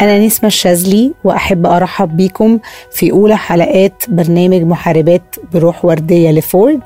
[0.00, 2.58] أنا نسمة الشاذلي وأحب أرحب بيكم
[2.92, 5.22] في أولى حلقات برنامج محاربات
[5.52, 6.80] بروح وردية لفورد.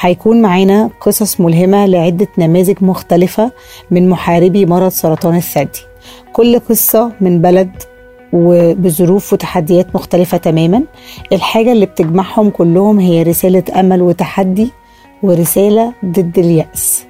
[0.00, 3.50] هيكون معانا قصص ملهمة لعدة نماذج مختلفة
[3.90, 5.80] من محاربي مرض سرطان الثدي.
[6.32, 7.70] كل قصة من بلد
[8.32, 10.82] وبظروف وتحديات مختلفة تماما.
[11.32, 14.70] الحاجة اللي بتجمعهم كلهم هي رسالة أمل وتحدي
[15.22, 17.04] ورسالة ضد اليأس.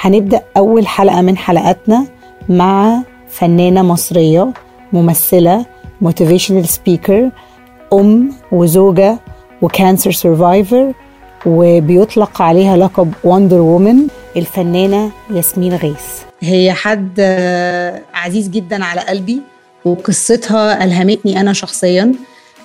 [0.00, 2.06] هنبدأ أول حلقة من حلقاتنا
[2.48, 4.52] مع فنانة مصرية
[4.92, 5.66] ممثلة
[6.00, 7.30] motivational speaker
[7.92, 9.18] أم وزوجة
[9.62, 10.92] و cancer survivor
[11.46, 13.96] وبيطلق عليها لقب Wonder Woman
[14.36, 16.04] الفنانة ياسمين غيث.
[16.40, 19.40] هي حد آه، عزيز جدا على قلبي
[19.84, 22.12] وقصتها ألهمتني أنا شخصيا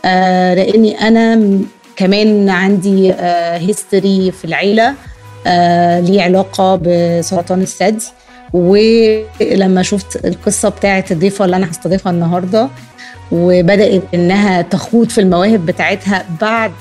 [0.06, 1.60] آه، لأني أنا
[1.96, 4.94] كمان عندي history في العيلة
[5.48, 8.06] آه، ليه علاقة بسرطان الثدي
[8.56, 12.70] ولما شفت القصة بتاعت الضيفة اللي أنا هستضيفها النهاردة
[13.32, 16.72] وبدأت إنها تخوض في المواهب بتاعتها بعد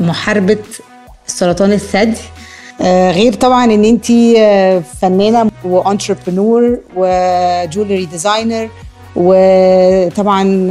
[0.00, 0.58] محاربة
[1.26, 2.20] سرطان الثدي.
[2.82, 4.06] آه غير طبعا إن أنت
[5.00, 8.68] فنانة و entrepreneur و jewelry designer
[9.16, 10.70] وطبعا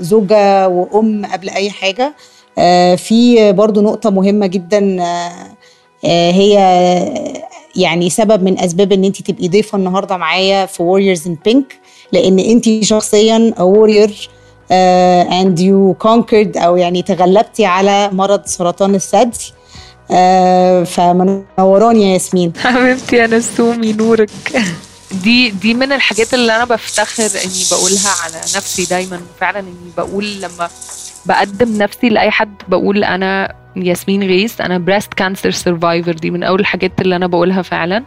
[0.00, 2.14] زوجة وأم قبل أي حاجة.
[2.58, 6.58] آه في برضو نقطة مهمة جدا آه هي
[7.78, 11.80] يعني سبب من أسباب إن انت تبقي ضيفة النهارده معايا في Warriors in Pink
[12.12, 14.28] لأن انت شخصيا warrior
[14.70, 19.52] and you conquered أو يعني تغلبتي على مرض سرطان الثدي.
[20.08, 20.12] uh,
[20.84, 22.52] فمنوراني يا ياسمين.
[22.64, 24.30] حبيبتي يا نسومي نورك.
[25.22, 29.20] دي دي من الحاجات اللي أنا بفتخر إني بقولها على نفسي دايما.
[29.40, 30.68] فعلا إني بقول لما
[31.26, 34.60] بقدم نفسي لأي حد بقول أنا ياسمين غيث.
[34.60, 38.04] أنا breast cancer survivor دي من أول الحاجات اللي أنا بقولها فعلا.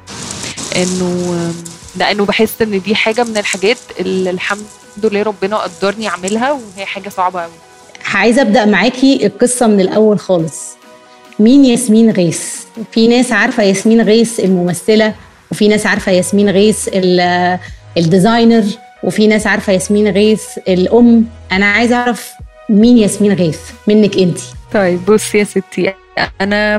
[0.75, 1.51] إنه
[1.95, 4.65] لأنه بحس إن دي حاجة من الحاجات اللي الحمد
[5.03, 7.51] لله ربنا قدرني أعملها وهي حاجة صعبة قوي
[8.13, 10.71] عايزة أبدأ معاكي القصة من الأول خالص.
[11.39, 12.45] مين ياسمين غيث؟
[12.91, 15.13] في ناس عارفة ياسمين غيث الممثلة
[15.51, 16.89] وفي ناس عارفة ياسمين غيث
[17.97, 18.63] ال designer
[19.03, 21.25] وفي ناس عارفة ياسمين غيث الأم.
[21.51, 22.31] أنا عايزة أعرف
[22.69, 24.39] مين ياسمين غيث؟ منك انت
[24.73, 25.93] طيب بصي يا ستي
[26.41, 26.75] أنا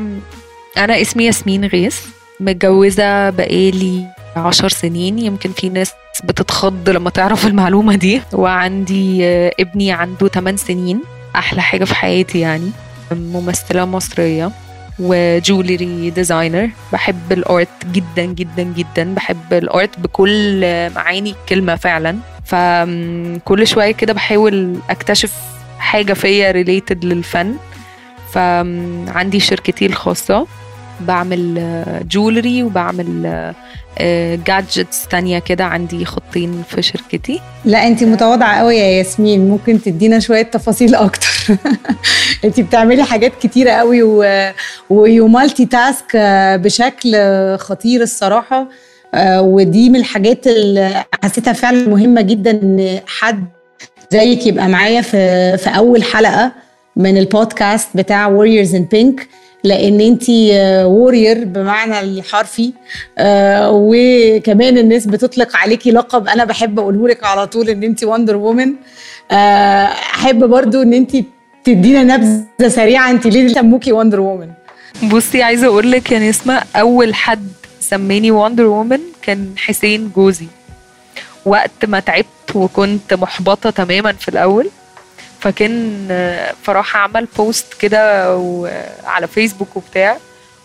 [0.79, 2.07] أنا اسمي ياسمين غيث
[2.41, 5.19] متجوزة بقالي عشر سنين.
[5.19, 5.93] يمكن في ناس
[6.25, 8.23] بتتخض لما تعرف المعلومة دي.
[8.33, 9.27] وعندي
[9.61, 11.01] ابني عنده 8 سنين
[11.37, 12.71] أحلى حاجة في حياتي يعني.
[13.13, 14.51] ممثلة مصرية
[14.99, 16.71] وجولري ديزاينر.
[16.93, 19.15] بحب الأرت جدا جدا جدا.
[19.15, 20.61] بحب الأرت بكل
[20.91, 22.19] معاني الكلمة فعلا.
[22.45, 25.33] فكل شوية كده بحاول أكتشف
[25.79, 27.57] حاجة فيا related للفن.
[28.33, 30.47] فعندي شركتي الخاصة
[31.01, 31.63] بعمل
[32.11, 33.53] jewelry وبعمل
[34.47, 35.65] gadgets تانية كده.
[35.65, 37.41] عندي خطين في شركتي.
[37.65, 39.49] لا انت متواضعة قوي يا ياسمين.
[39.49, 41.29] ممكن تدينا شوية تفاصيل أكتر.
[42.45, 44.03] انت بتعملي حاجات كتيرة قوي
[44.91, 46.17] و you multitask
[46.61, 47.17] بشكل
[47.59, 48.69] خطير الصراحة.
[49.39, 53.45] ودي من الحاجات اللي حسيتها فعلا مهمة جدا إن حد
[54.13, 56.53] زيك يبقى معايا في في أول حلقة.
[56.97, 59.23] من البودكاست بتاع Warriors in Pink
[59.65, 60.25] لأن انت
[60.87, 62.73] وورير بمعنى الحرفي
[63.19, 68.37] آه وكمان الناس بتطلق عليكي لقب أنا بحب اقوله لك على طول إن انت وندر
[68.37, 68.75] وومن
[69.31, 69.35] آه
[69.87, 71.17] أحب برضو إن انت
[71.65, 74.49] تدينا نبذة سريعة انت ليه سموكي Wonder Woman
[75.13, 77.49] بصي عايزة أقول لك يا نسمة أول حد
[77.81, 80.47] سماني Wonder Woman كان حسين جوزي.
[81.47, 84.69] وقت ما تعبت وكنت محبطة تماما في الأول
[85.43, 86.09] فكان
[86.63, 88.25] فراح عمل post كده
[89.05, 90.17] على فيسبوك وبتاع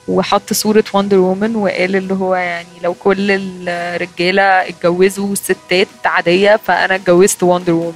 [0.07, 3.27] وحط صورة Wonder Woman وقال اللي هو يعني لو كل
[3.67, 7.93] الرجالة اتجوزوا ستات عادية فأنا اتجوزت Wonder Woman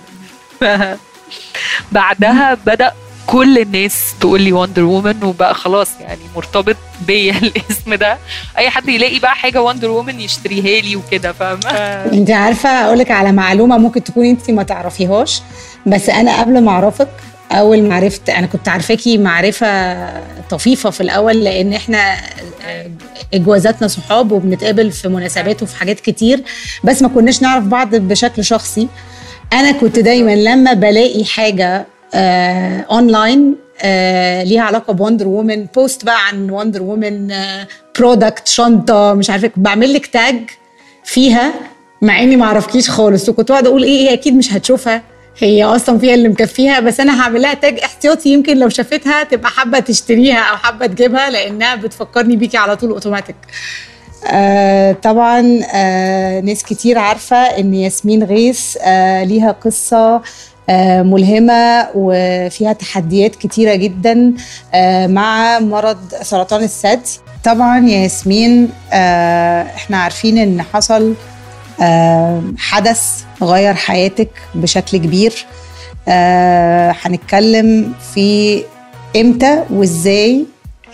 [1.91, 2.91] بعدها بدأ
[3.27, 6.75] كل الناس تقول لي وندر وومن وبقى خلاص يعني مرتبط
[7.07, 8.17] بيا الاسم ده.
[8.57, 11.69] أي حد يلاقي بقى حاجة وندر وومن يشتريها لي وكده فاهمة؟
[12.13, 15.41] أنت عارفة أقول لك على معلومة ممكن تكون أنت ما تعرفيهاش.
[15.85, 17.07] بس أنا قبل ما أعرفك
[17.51, 20.07] أول ما عرفت أنا كنت عارفاكي معرفة
[20.49, 22.15] طفيفة في الأول لأن إحنا
[23.33, 26.43] إجوازاتنا صحاب وبنتقابل في مناسبات وفي حاجات كتير
[26.83, 28.87] بس ما كناش نعرف بعض بشكل شخصي.
[29.53, 36.05] أنا كنت دايما لما بلاقي حاجة آه اونلاين آه ليها علاقة ب Wonder Woman post
[36.05, 37.67] بقى عن Wonder Woman آه
[37.99, 40.35] product شنطة مش عارفه بعمل لك tag
[41.03, 41.53] فيها
[42.01, 45.01] مع إني ما أعرفكيش خالص وكنت قاعدة أقول إيه هي أكيد مش هتشوفها.
[45.37, 48.29] هي أصلا فيها اللي مكفيها بس أنا هعمل لها tag احتياطي.
[48.29, 53.35] يمكن لو شافتها تبقى حابة تشتريها أو حابة تجيبها لأنها بتفكرني بيكي على طول اوتوماتيك
[54.31, 60.21] آه طبعا آه ناس كتير عارفة إن ياسمين غيث آه ليها قصة
[60.69, 64.33] آه ملهمة وفيها تحديات كتيرة جدا
[64.73, 67.19] آه مع مرض سرطان الثدي.
[67.43, 71.13] طبعا يا ياسمين آه إحنا عارفين إن حصل
[72.57, 75.45] حدث غير حياتك بشكل كبير.
[76.07, 78.63] آه هنتكلم في
[79.15, 80.45] إمتى وإزاي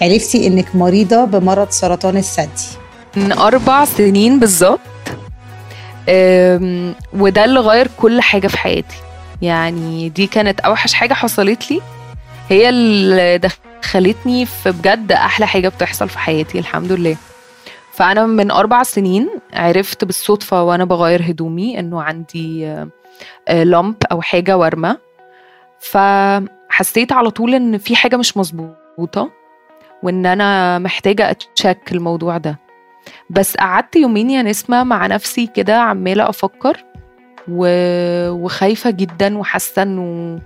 [0.01, 2.67] عرفتي إنك مريضة بمرض سرطان الثدي؟
[3.15, 4.79] من أربع سنين بالظبط.
[7.13, 8.95] وده اللي غير كل حاجة في حياتي.
[9.41, 11.81] يعني دي كانت أوحش حاجة حصلت لي.
[12.49, 17.15] هي اللي دخلتني في بجد أحلى حاجة بتحصل في حياتي الحمد لله.
[17.97, 22.75] فأنا من أربع سنين عرفت بالصدفة وأنا بغير هدومي إنه عندي
[23.49, 24.97] لمب أو حاجة ورمة
[25.79, 29.31] فحسيت على طول إن في حاجة مش مظبوطة
[30.03, 32.59] وإن أنا محتاجة أتشك الموضوع ده.
[33.29, 36.83] بس قعدت يومين يا نسمة مع نفسي كده عمالة أفكر
[37.51, 37.67] و...
[38.29, 40.39] وخايفة جدا وحاسة إنه آه،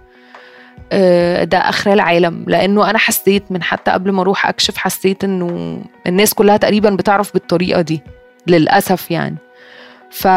[1.44, 2.46] ده آخر العالم.
[2.48, 7.34] لأنه أنا حسيت من حتى قبل ما أروح أكشف حسيت إنه الناس كلها تقريبا بتعرف
[7.34, 8.02] بالطريقة دي
[8.48, 9.38] للأسف يعني.
[10.12, 10.28] ف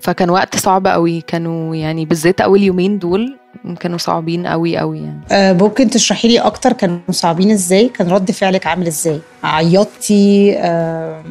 [0.00, 1.20] فكان وقت صعب قوي.
[1.20, 3.36] كانوا يعني بالذات أول يومين دول
[3.80, 5.20] كانوا صعبين قوي قوي يعني.
[5.32, 11.24] آه ممكن تشرحي لي أكتر؟ كانوا صعبين إزاي؟ كان رد فعلك عامل إزاي؟ عيطتي؟ آه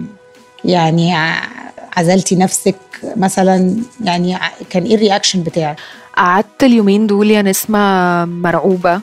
[0.66, 1.14] يعني
[1.98, 2.76] عزلتي نفسك
[3.16, 4.38] مثلا؟ يعني
[4.70, 5.78] كان إيه الرياكشن بتاعك؟
[6.18, 9.02] قعدت اليومين دول يا نسمة مرعوبة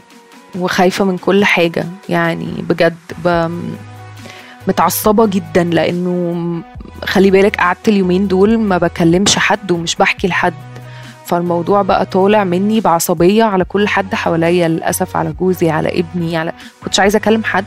[0.59, 1.85] وخايفة من كل حاجة.
[2.09, 2.97] يعني بجد.
[4.69, 6.63] متعصبة جدا لأنه
[7.05, 10.55] خلي بالك قعدت اليومين دول ما بكلمش حد ومش بحكي لحد.
[11.27, 16.53] فالموضوع بقى طالع مني بعصبية على كل حد حواليا للأسف على جوزي على ابني على
[16.85, 17.65] كنتش عايزة أكلم حد.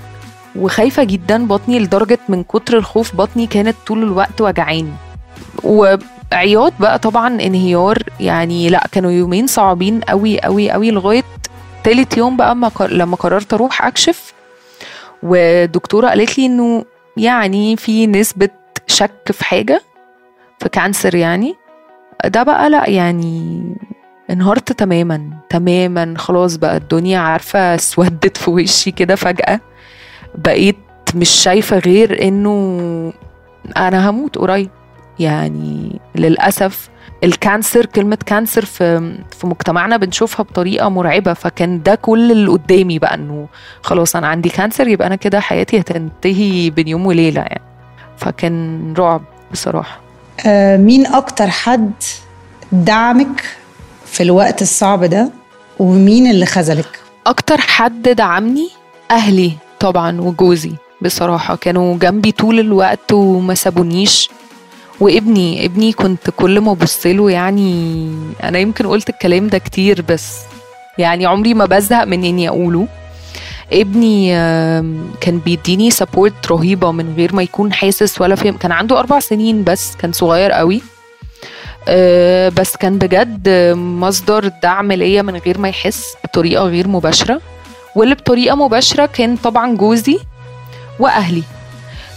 [0.56, 4.94] وخايفة جدا بطني لدرجة من كتر الخوف بطني كانت طول الوقت وجعاني.
[5.68, 7.98] وعياط بقى طبعا انهيار.
[8.20, 11.24] يعني لا كانوا يومين صعبين قوي قوي قوي لغاية
[11.84, 14.34] تالت يوم بقى لما قررت أروح أكشف.
[15.24, 16.86] والدكتورة قالت لي إنه
[17.18, 18.50] يعني في نسبة
[18.88, 19.82] شك في حاجة
[20.60, 21.56] في cancer يعني.
[22.26, 23.64] ده بقى لا يعني
[24.30, 29.60] انهارت تماما تماما خلاص بقى الدنيا عارفة اسودت في وشي كده فجأة.
[30.36, 30.78] بقيت
[31.16, 33.14] مش شايفة غير إنه
[33.78, 34.70] أنا هموت قريب.
[35.20, 36.90] يعني للأسف
[37.24, 43.00] ال cancer كلمة cancer في في مجتمعنا بنشوفها بطريقة مرعبة فكان ده كل اللي قدامي
[43.00, 43.48] بقى إنه
[43.82, 47.62] خلاص أنا عندي كانسر يبقى أنا كده حياتي هتنتهي بين يوم وليلة يعني.
[48.18, 49.22] فكان رعب
[49.52, 50.00] بصراحة.
[50.46, 51.92] آه مين أكتر حد
[52.72, 53.44] دعمك
[54.06, 55.30] في الوقت الصعب ده؟
[55.80, 58.70] ومين اللي خذلك؟ أكتر حد دعمني
[59.12, 60.72] أهلي طبعا وجوزي
[61.02, 64.30] بصراحة كانوا جنبي طول الوقت وما سابونيش.
[65.00, 68.10] وابني ابني كنت كل ما أبص له يعني
[68.44, 70.38] أنا يمكن قلت الكلام ده كتير بس
[70.98, 72.88] يعني عمري ما بزهق من إني أقوله.
[73.74, 74.30] ابني
[75.22, 78.58] كان بيديني سبورت رهيبة من غير ما يكون حاسس ولا فهم.
[78.58, 80.82] كان عنده أربع سنين بس كان صغير قوي.
[81.88, 87.42] آه، بس كان بجد مصدر دعم ليا من غير ما يحس بطريقة غير مباشرة.
[87.96, 90.20] واللي بطريقة مباشرة كان طبعا جوزي
[91.00, 91.44] وأهلي.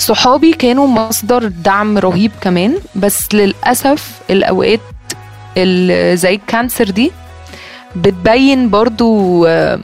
[0.00, 4.80] صحابي كانوا مصدر دعم رهيب كمان بس للأسف الأوقات
[5.56, 7.12] اللي زي الكانسر دي
[7.96, 9.80] بتبين برضو آه،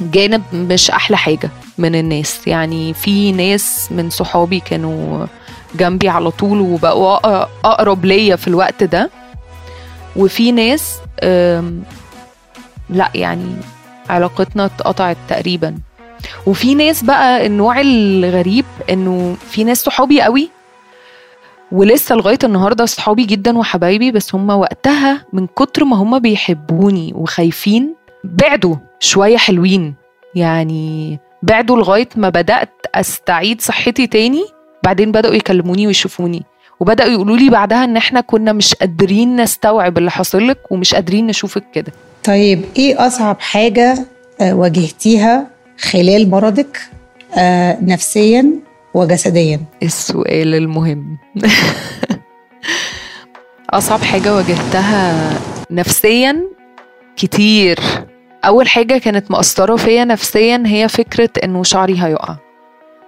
[0.00, 2.40] جانب مش أحلى حاجة من الناس.
[2.46, 5.26] يعني في ناس من صحابي كانوا
[5.74, 9.10] جنبي على طول وبقوا أق- أقرب ليا في الوقت ده
[10.16, 10.96] وفي ناس
[12.90, 13.56] لا يعني
[14.10, 15.78] علاقتنا اتقطعت تقريبا.
[16.46, 20.50] وفي ناس بقى النوع الغريب انه في ناس صحابي قوي
[21.72, 27.94] ولسه لغاية النهارده صحابي جدا وحبايبي بس هم وقتها من كتر ما هم بيحبوني وخايفين
[28.24, 29.94] بعدوا شوية حلوين.
[30.34, 34.44] يعني بعدوا لغاية ما بدأت أستعيد صحتي تاني
[34.84, 36.42] بعدين بدأوا يكلموني ويشوفوني.
[36.80, 41.26] وبدأوا يقولوا لي بعدها إن إحنا كنا مش قادرين نستوعب اللي حاصل لك ومش قادرين
[41.26, 41.92] نشوفك كده.
[42.24, 44.06] طيب إيه أصعب حاجة
[44.40, 45.46] آه، واجهتيها
[45.80, 46.80] خلال مرضك
[47.38, 48.50] آه، نفسيا
[48.94, 49.60] وجسديا.
[49.82, 51.18] السؤال المهم.
[53.70, 55.30] أصعب حاجة واجهتها
[55.70, 56.42] نفسيا
[57.16, 57.78] كتير.
[58.44, 62.36] أول حاجة كانت مأثرة فيا نفسيا هي فكرة إنه شعري هيقع.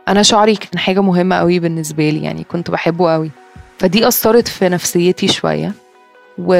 [0.08, 3.30] أنا شعري كان حاجة مهمة قوي بالنسبة لي يعني كنت بحبه قوي.
[3.78, 5.72] فدي أثرت في نفسيتي شوية.
[6.38, 6.54] و...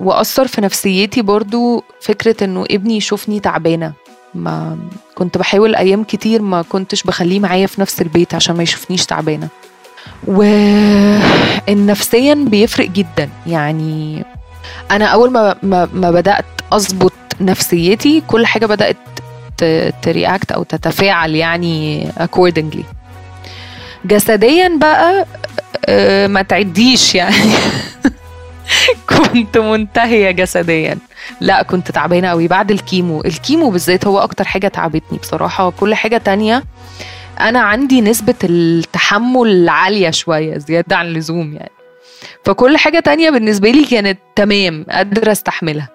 [0.00, 3.92] وأثر في نفسيتي برضو فكرة إنه ابني يشوفني تعبانة.
[4.34, 4.78] ما
[5.14, 9.48] كنت بحاول أيام كتير ما كنتش بخليه معايا في نفس البيت عشان ما يشوفنيش تعبانة.
[11.66, 13.28] والنفسيا بيفرق جدا.
[13.46, 14.24] يعني
[14.90, 18.96] أنا أول ما ما, ما بدأت أظبط نفسيتي كل حاجة بدأت
[20.02, 22.82] ترياكت أو تتفاعل يعني accordingly.
[24.04, 25.26] جسديا بقى
[25.86, 27.36] آه، ما تعديش يعني.
[29.08, 30.98] كنت منتهية جسديا.
[31.40, 35.70] لا كنت تعبانة قوي بعد ال chemo ال chemo بالذات هو أكتر حاجة تعبتني بصراحة.
[35.70, 36.64] كل حاجة تانية
[37.40, 41.72] أنا عندي نسبة التحمل عالية شوية زيادة عن اللزوم يعني.
[42.44, 45.88] فكل حاجة تانية بالنسبة لي كانت تمام قادرة أستحملها.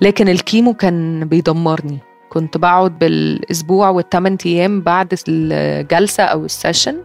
[0.00, 1.98] لكن ال chemo كان بيدمرني.
[2.34, 6.96] كنت بقعد بالأسبوع والثمان أيام بعد الجلسة أو ال session.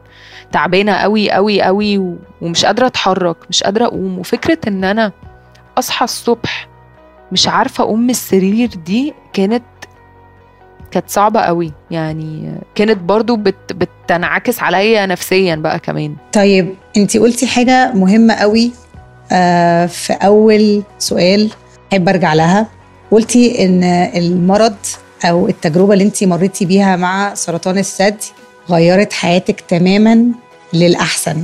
[0.52, 4.20] تعبانة قوي قوي قوي ومش قادرة أتحرك مش قادرة أقوم.
[4.20, 5.12] وفكرة إن أنا
[5.78, 6.68] أصحى الصبح
[7.32, 9.64] مش عارفة أقوم من السرير دي كانت
[10.92, 16.16] كانت صعبة قوي يعني كانت برضو بت بتنعكس عليا نفسيا بقى كمان.
[16.34, 18.72] طيب انت قلتي حاجة مهمة قوي
[19.32, 21.50] آه في أول سؤال
[21.94, 22.68] أحب أرجع لها.
[23.12, 23.84] قلتي إن
[24.16, 24.76] المرض
[25.26, 28.32] أو التجربة اللي انت مريتي بيها مع سرطان الثدي
[28.70, 30.26] غيرت حياتك تماما
[30.74, 31.44] للأحسن.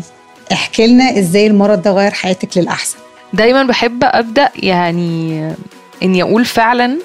[0.51, 2.97] احكي لنا إزاي المرض ده غير حياتك للأحسن.
[3.33, 5.41] دايما بحب أبدأ يعني
[6.03, 6.97] إني أقول فعلا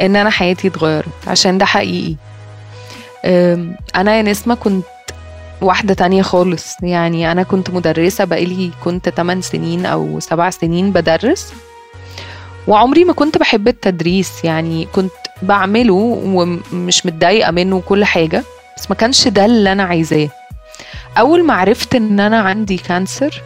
[0.00, 2.16] إن أنا حياتي اتغيرت عشان ده حقيقي.
[3.96, 4.84] أنا يا نسمة كنت
[5.60, 6.66] واحدة تانية خالص.
[6.82, 11.52] يعني أنا كنت مدرسة بقالي كنت 8 سنين أو 7 سنين بدرس.
[12.68, 15.94] وعمري ما كنت بحب التدريس يعني كنت بعمله
[16.24, 18.44] ومش متضايقة منه وكل حاجة
[18.76, 20.28] بس ما كانش ده اللي أنا عايزاه.
[21.18, 23.42] أول ما عرفت إن أنا عندي cancer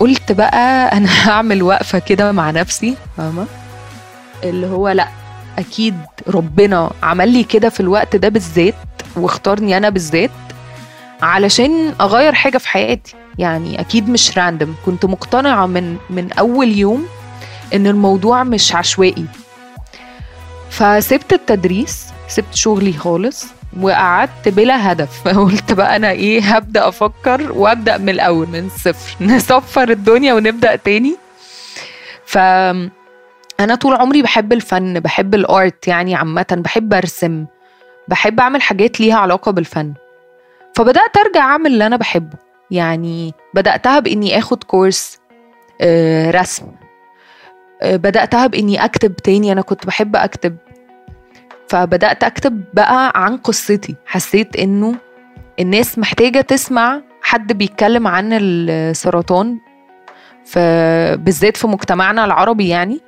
[0.00, 3.46] قلت بقى أنا هعمل وقفة كده مع نفسي فاهمة؟
[4.44, 5.08] اللي هو لأ
[5.58, 5.96] أكيد
[6.28, 8.74] ربنا عمل لي كده في الوقت ده بالذات
[9.16, 10.30] واختارني أنا بالذات
[11.22, 13.14] علشان أغير حاجة في حياتي.
[13.38, 17.06] يعني أكيد مش random كنت مقتنعة من من أول يوم
[17.74, 19.26] إن الموضوع مش عشوائي.
[20.70, 23.46] فسبت التدريس سبت شغلي خالص
[23.80, 25.28] وقعدت بلا هدف.
[25.38, 29.16] قلت بقى أنا إيه هبدأ أفكر وأبدأ من الأول من الصفر.
[29.24, 31.16] نصفر الدنيا ونبدأ تاني.
[32.26, 32.38] ف
[33.60, 37.46] أنا طول عمري بحب الفن بحب الآرت يعني عامة بحب أرسم
[38.08, 39.94] بحب أعمل حاجات ليها علاقة بالفن.
[40.76, 42.38] فبدأت أرجع أعمل اللي أنا بحبه.
[42.70, 45.18] يعني بدأتها بإني آخد كورس
[45.80, 46.66] آه، رسم.
[47.82, 49.52] آه، بدأتها بإني أكتب تاني.
[49.52, 50.56] أنا كنت بحب أكتب.
[51.68, 53.94] فبدأت أكتب بقى عن قصتي.
[54.06, 54.94] حسيت إنه
[55.60, 59.58] الناس محتاجة تسمع حد بيتكلم عن السرطان
[61.16, 63.00] بالذات في مجتمعنا العربي يعني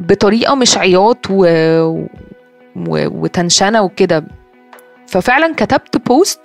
[0.00, 1.46] بطريقة مش عياط و...
[1.86, 2.04] و...
[3.22, 4.24] وتنشنة وكده.
[5.06, 6.40] ففعلا كتبت بوست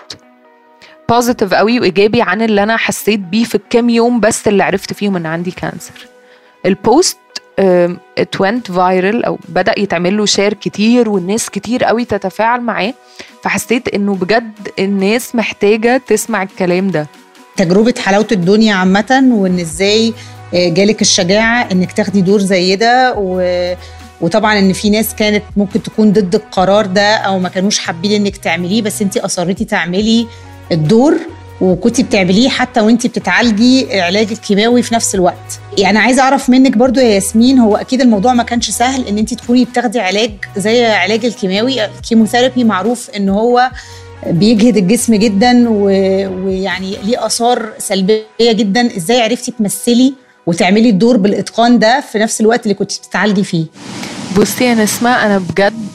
[1.10, 5.16] positive قوي وإيجابي عن اللي أنا حسيت بيه في الكام يوم بس اللي عرفت فيهم
[5.16, 6.08] إن عندي cancer
[6.66, 7.18] ال post
[7.60, 12.94] it went viral أو بدأ يتعمل له share كتير والناس كتير قوي تتفاعل معاه
[13.44, 17.08] فحسيت إنه بجد الناس محتاجة تسمع الكلام ده.
[17.58, 20.14] تجربة حلاوة الدنيا عامة وإن إزاي
[20.54, 23.42] آه، جالك الشجاعة إنك تاخدي دور زي ده و...
[24.22, 28.38] وطبعا إن في ناس كانت ممكن تكون ضد القرار ده أو ما كانوش حابين إنك
[28.38, 30.28] تعمليه بس انت أصريتي تعملي
[30.72, 31.18] الدور.
[31.64, 35.60] وكنتي بتعمليه حتى وانت بتتعالجي علاج الكيماوي في نفس الوقت.
[35.78, 39.34] يعني عايزة أعرف منك برضو يا ياسمين هو أكيد الموضوع ما كانش سهل إن انت
[39.34, 41.86] تكوني بتاخدي علاج زي علاج الكيماوي.
[41.86, 43.72] الكيموثيرابي معروف إن هو
[44.28, 48.98] بيجهد الجسم جدا ويعني ليه آثار سلبية جدا.
[48.98, 50.14] إزاي عرفتي تمثلي
[50.46, 53.66] وتعملي الدور بالإتقان ده في نفس الوقت اللي كنت بتتعالجي فيه؟
[54.38, 55.88] بصي يا نسمة أنا بجد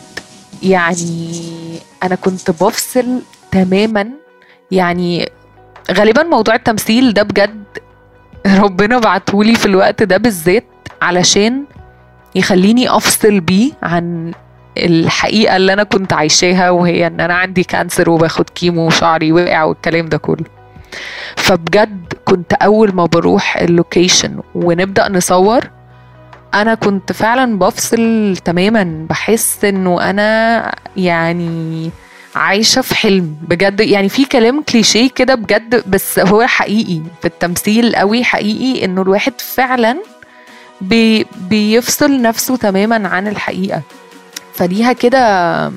[0.63, 1.41] يعني
[2.03, 3.21] أنا كنت بفصل
[3.53, 4.09] تماما.
[4.71, 5.29] يعني
[5.93, 7.65] غالبا موضوع التمثيل ده بجد
[8.47, 10.65] ربنا بعتهولي في الوقت ده بالذات
[11.03, 11.65] علشان
[12.35, 14.33] يخليني أفصل بيه عن
[14.77, 20.07] الحقيقة اللي أنا كنت عايشاها وهي إن أنا عندي cancer وباخد chemo وشعري وقع والكلام
[20.09, 20.45] ده كله.
[21.37, 25.71] فبجد كنت أول ما بروح ال location ونبدأ نصور
[26.55, 30.63] أنا كنت فعلا بفصل تماما بحس إنه أنا
[30.97, 31.91] يعني
[32.39, 33.81] عايشة في حلم بجد.
[33.81, 39.33] يعني في كلام كليشيه كده بجد بس هو حقيقي في التمثيل قوي حقيقي إنه الواحد
[39.41, 39.97] فعلا
[40.81, 43.83] بي بيفصل نفسه تماما عن الحقيقة.
[44.55, 45.73] فليها كده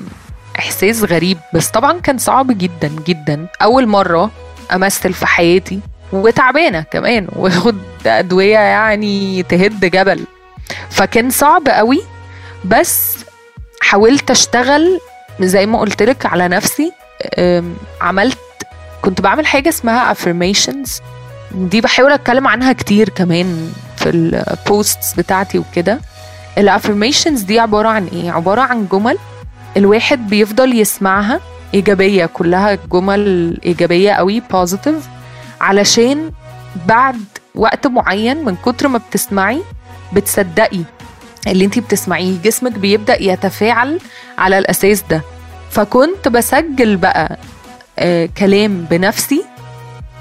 [0.58, 3.46] إحساس غريب بس طبعا كان صعب جدا جدا.
[3.62, 4.30] أول مرة
[4.72, 5.80] أمثل في حياتي
[6.12, 10.24] وتعبانة كمان واخد أدوية يعني تهد جبل.
[10.90, 12.02] فكان صعب قوي
[12.64, 13.16] بس
[13.80, 15.00] حاولت أشتغل
[15.40, 16.92] زي ما قلت لك على نفسي
[18.00, 18.38] عملت
[19.02, 21.02] كنت بعمل حاجة اسمها affirmations.
[21.54, 26.00] دي بحاول أتكلم عنها كتير كمان في ال posts بتاعتي وكده.
[26.58, 29.18] ال affirmations دي عبارة عن إيه؟ عبارة عن جمل
[29.76, 31.40] الواحد بيفضل يسمعها
[31.74, 35.08] إيجابية كلها جمل إيجابية قوي positive
[35.60, 36.30] علشان
[36.86, 37.20] بعد
[37.54, 39.62] وقت معين من كتر ما بتسمعي
[40.12, 40.80] بتصدقي.
[41.46, 44.00] اللي انتي بتسمعيه جسمك بيبدأ يتفاعل
[44.38, 45.22] على الأساس ده.
[45.70, 47.38] فكنت بسجل بقى
[47.98, 49.44] آه كلام بنفسي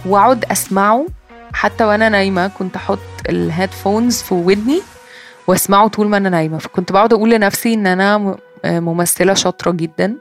[0.06, 1.06] وأقعد أسمعه.
[1.54, 4.82] حتى وأنا نايمة كنت أحط ال headphones في ودني
[5.48, 6.58] وأسمعه طول ما أنا نايمة.
[6.58, 8.36] فكنت بقعد أقول لنفسي إن أنا
[8.66, 10.16] آه، ممثلة شاطرة جدا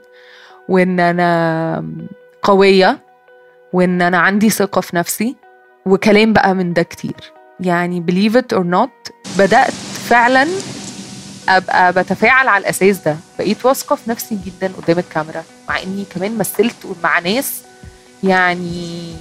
[0.69, 1.85] وإن أنا
[2.43, 2.99] قوية
[3.73, 5.35] وإن أنا عندي ثقة في نفسي
[5.85, 7.15] وكلام بقى من ده كتير.
[7.59, 9.71] يعني believe it or not بدأت
[10.09, 10.47] فعلا
[11.49, 13.17] أبقى بتفاعل على الأساس ده.
[13.39, 17.51] بقيت واثقة في نفسي جدا قدام الكاميرا مع إني كمان مثلت مع ناس
[18.23, 19.13] يعني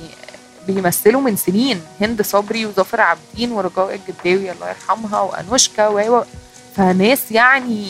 [0.66, 1.80] بيمثلوا من سنين.
[2.00, 6.24] هند صبري وظافر عابدين ورجاء الجداوي الله يرحمها وأنوشكا و
[6.76, 7.86] فناس يعني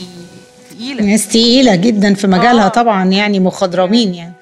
[0.70, 1.04] تقيلة.
[1.04, 2.68] ناس تقيلة جدا في مجالها آه.
[2.68, 4.32] طبعا يعني مخضرمين يعني.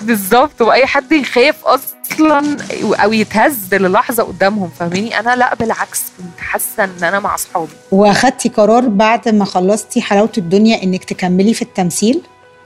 [0.00, 6.84] بالظبط وأي حد يخاف أصلا أو يتهز للحظة قدامهم فاهماني أنا لا بالعكس كنت حاسة
[6.84, 7.72] إن أنا مع أصحابي.
[7.92, 12.20] وأخدتي قرار بعد ما خلصتي حلاوة الدنيا إنك تكملي في التمثيل؟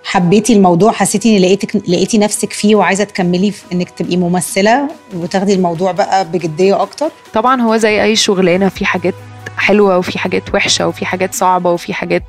[0.04, 5.54] حبيتي الموضوع؟ حسيتي إن لقيتك لقيتي نفسك فيه وعايزة تكملي في إنك تبقي ممثلة وتاخدي
[5.54, 9.14] الموضوع بقى بجدية أكتر؟ طبعا هو زي أي شغلانة في حاجات
[9.56, 12.22] حلوة وفي حاجات وحشة وفي حاجات صعبة وفي حاجات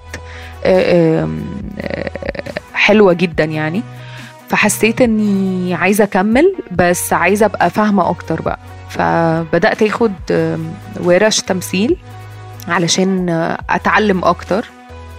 [0.64, 1.28] آه،
[1.80, 3.84] آه، حلوة جدا يعني.
[4.50, 8.60] فحسيت إني عايزة أكمل بس عايزة أبقى فاهمة أكتر بقى.
[8.90, 10.14] فبدأت آخد
[11.00, 11.98] ورش تمثيل
[12.68, 13.30] علشان
[13.70, 14.66] أتعلم أكتر.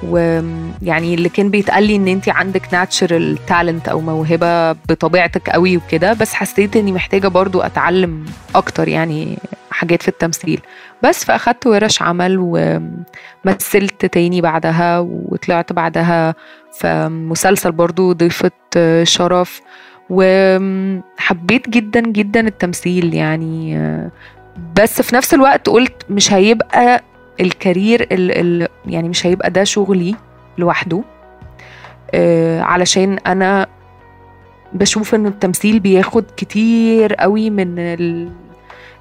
[0.03, 6.13] ويعني اللي كان بيتقال لي إن أنت عندك ناتشرال تالنت أو موهبة بطبيعتك قوي وكده
[6.13, 9.39] بس حسيت إني محتاجة برضو أتعلم أكتر يعني
[9.71, 10.61] حاجات في التمثيل.
[11.03, 12.37] بس فأخدت ورش عمل
[13.45, 16.35] ومثلت تاني بعدها وطلعت بعدها
[16.79, 18.51] في مسلسل برضو ضيفة
[19.03, 19.61] شرف.
[20.11, 23.79] وحبيت جدا جدا التمثيل يعني
[24.77, 27.03] بس في نفس الوقت قلت مش هيبقى
[27.41, 28.31] الكارير ال
[28.63, 30.15] ال يعني مش هيبقى ده شغلي
[30.59, 31.03] لوحده.
[32.15, 33.67] آه، علشان أنا
[34.73, 38.31] بشوف ان التمثيل بياخد كتير قوي من ال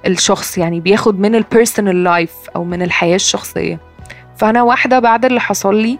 [0.06, 3.78] الشخص يعني بياخد من ال personal life أو من الحياة الشخصية.
[4.36, 5.98] فأنا واحدة بعد اللي حصل لي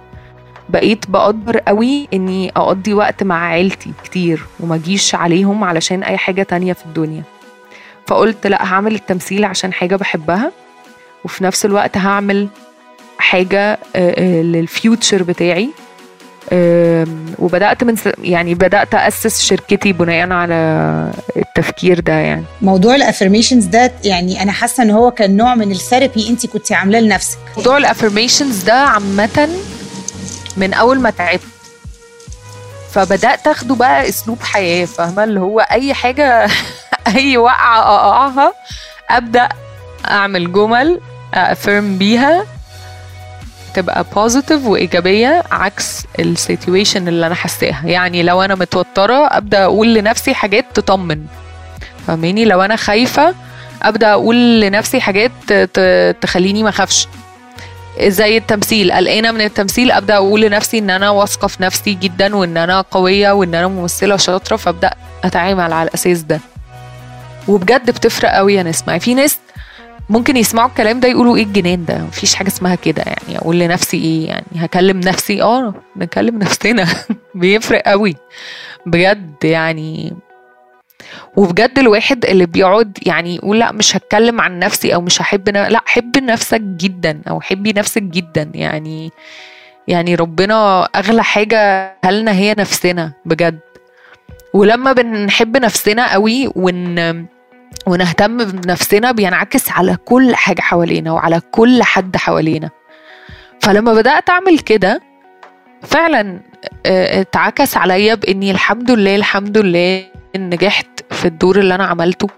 [0.69, 6.43] بقيت بقدر قوي إني أقضي وقت مع عيلتي كتير وما أجيش عليهم علشان أي حاجة
[6.43, 7.23] تانية في الدنيا.
[8.07, 10.53] فقلت لأ هعمل التمثيل عشان حاجة بحبها
[11.25, 12.49] وفي نفس الوقت هعمل
[13.19, 15.69] حاجة آه، آه، لل future بتاعي.
[17.39, 20.55] وبدأت من س- يعني بدأت أسس شركتي بناء على
[21.37, 22.45] التفكير ده يعني.
[22.63, 26.47] موضوع ال affirmations ده يعني أنا حاسة إن هو كان نوع من ال therapy انت
[26.47, 27.39] كنت عاملاه لنفسك.
[27.57, 29.49] موضوع ال affirmations ده عامة
[30.59, 31.43] من أول ما تعبت.
[32.93, 36.49] فبدأت أخده بقى أسلوب حياة فاهمة؟ اللي هو أي حاجة
[37.17, 38.53] أي وقعة أقعها
[39.11, 39.49] أبدأ
[40.11, 41.01] أعمل جمل
[41.35, 42.45] affirm بيها
[43.75, 47.83] تبقى positive وإيجابية عكس ال situation اللي أنا حاساها.
[47.85, 51.27] يعني لو أنا متوترة أبدأ أقول لنفسي حاجات تطمن.
[52.07, 53.35] فاهماني؟ لو أنا خايفة
[53.83, 55.31] أبدأ أقول لنفسي حاجات
[56.21, 57.09] تخليني ما أخافش.
[58.03, 58.93] زي التمثيل.
[58.93, 59.91] قلقانة من التمثيل.
[59.91, 64.17] أبدأ أقول لنفسي إن أنا واثقة في نفسي جدا وإن أنا قوية وإن أنا ممثلة
[64.17, 66.41] شاطرة فأبدأ أتعامل على الأساس ده.
[67.49, 69.39] وبجد بتفرق قوي يا نسمع في ناس
[70.11, 73.39] ممكن يسمعوا الكلام ده يقولوا إيه الجنان ده؟ مفيش حاجة اسمها كده يعني.
[73.39, 75.43] أقول لنفسي إيه يعني؟ هكلم نفسي.
[75.43, 76.87] آه نكلم نفسنا.
[77.35, 78.17] بيفرق قوي
[78.87, 80.13] بجد يعني
[81.37, 85.49] وبجد الواحد اللي بيقعد يعني يقول لا مش هتكلم عن نفسي أو مش هحب.
[85.49, 89.11] لا حب نفسك جدا أو حبي نفسك جدا يعني
[89.89, 93.59] يعني ربنا أغلى حاجة لنا هي نفسنا بجد
[94.55, 97.27] ولما بنحب نفسنا قوي ون
[97.87, 102.71] ونهتم بنفسنا بينعكس على كل حاجة حوالينا وعلى كل حد حوالينا
[103.61, 105.01] فلما بدأت أعمل كده
[105.83, 106.41] فعلا
[106.87, 110.05] آه، اتعكس عليا بإني الحمد لله الحمد لله
[110.37, 112.29] نجحت في الدور اللي أنا عملته.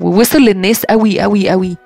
[0.00, 1.76] ووصل للناس قوي قوي قوي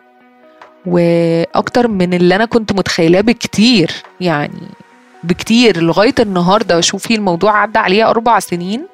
[0.87, 4.69] وأكتر من اللي أنا كنت متخيلاه بكتير يعني
[5.25, 6.81] بكتير لغاية النهارده.
[6.81, 8.87] شوفي الموضوع عدى عليه أربع سنين.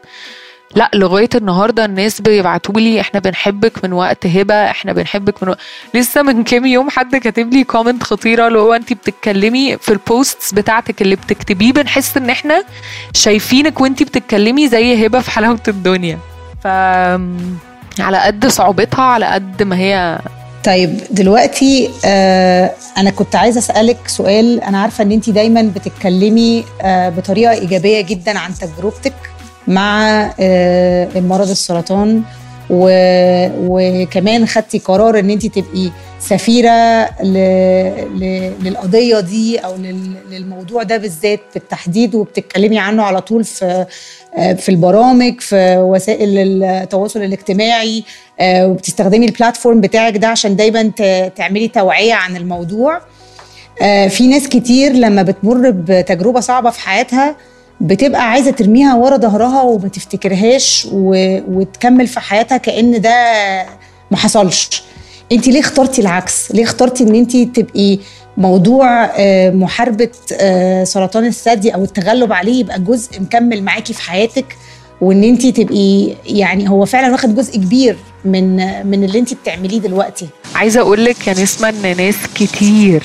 [0.75, 5.59] لا لغاية النهارده الناس بيبعتوا لي إحنا بنحبك من وقت هبة إحنا بنحبك من وقت
[5.95, 10.03] لسه من كام يوم حد كاتب لي comment خطيرة اللي هو انت بتتكلمي في ال
[10.03, 12.65] posts بتاعتك اللي بتكتبيه بنحس إن إحنا
[13.13, 16.19] شايفينك وانت بتتكلمي زي هبة في حلاوة الدنيا.
[16.65, 16.67] ف
[18.01, 20.19] على قد صعوبتها على قد ما هي
[20.65, 27.09] طيب دلوقتي آه أنا كنت عايزة أسألك سؤال أنا عارفة إن انت دايما بتتكلمي آه
[27.09, 29.13] بطريقة إيجابية جدا عن تجربتك.
[29.69, 32.23] مع آه مرض السرطان.
[32.71, 37.09] وكمان خدتي قرار إن انت تبقي سفيرة.
[38.63, 40.13] للقضية دي أو لل...
[40.31, 43.87] للموضوع ده بالذات بالتحديد وبتتكلمي عنه على طول في
[44.59, 48.05] في البرامج في وسائل التواصل الاجتماعي
[48.43, 50.83] وبتستخدمي البلاتفورم بتاعك ده عشان دايما
[51.37, 53.01] تعملي توعية عن الموضوع
[54.09, 57.37] في ناس كتير لما بتمر بتجربة صعبة في حياتها
[57.85, 61.15] بتبقى عايزة ترميها ورا ظهرها وما تفتكرهاش و...
[61.49, 63.15] وتكمل في حياتها كأن ده
[64.11, 64.83] ما حصلش.
[65.33, 67.99] انت ليه اخترتي العكس؟ ليه اخترتي ان انت تبقي
[68.37, 69.11] موضوع
[69.51, 70.09] محاربة
[70.85, 74.57] سرطان الثدي أو التغلب عليه يبقى جزء مكمل معاكي في حياتك
[75.01, 80.29] وان انت تبقي يعني هو فعلا واخد جزء كبير من من اللي انت بتعمليه دلوقتي؟
[80.55, 83.05] عايزة أقول لك يا نسمه ان ناس كتير.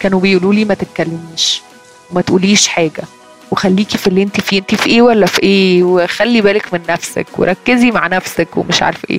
[0.00, 1.62] كانوا بيقولوا لي ما تتكلميش
[2.10, 3.02] وما تقوليش حاجة.
[3.50, 4.58] وخليكي في اللي انت فيه.
[4.58, 9.10] انت في إيه ولا في إيه؟ وخلي بالك من نفسك وركزي مع نفسك ومش عارف
[9.10, 9.18] إيه.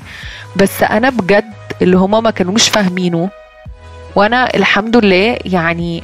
[0.55, 3.29] بس أنا بجد اللي هما ما كانوش فاهمينه
[4.15, 6.03] وأنا الحمد لله يعني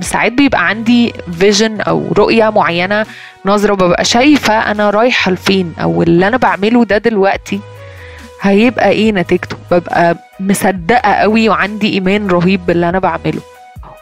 [0.00, 3.06] ساعات بيبقى عندي فيجن أو رؤية معينة
[3.46, 7.60] نظرة ببقى شايفة أنا رايحة لفين أو اللي أنا بعمله ده دلوقتي
[8.40, 9.56] هيبقى إيه نتيجته.
[9.70, 13.40] ببقى مصدقة قوي وعندي إيمان رهيب باللي أنا بعمله.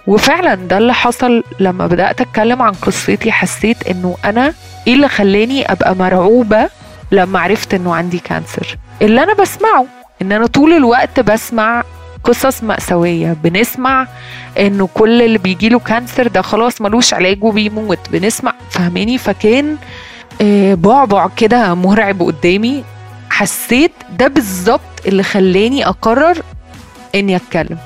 [0.07, 3.33] وفعلا ده اللي حصل لما بدأت أتكلم عن قصتي.
[3.33, 4.55] حسيت إنه أنا
[4.87, 6.69] إيه اللي خلاني أبقى مرعوبة
[7.13, 9.87] لما عرفت إنه عندي cancer اللي أنا بسمعه
[10.23, 11.83] إن أنا طول الوقت بسمع
[12.25, 13.37] قصص مأساوية.
[13.45, 14.07] بنسمع
[14.59, 17.99] إنه كل اللي بيجي له cancer ده خلاص ملوش علاج وبيموت.
[18.13, 19.77] بنسمع فاهماني؟ فكان
[20.77, 22.85] بعبع كده مرعب قدامي.
[23.31, 26.39] حسيت ده بالظبط اللي خلاني أقرر
[27.15, 27.79] إني أتكلم.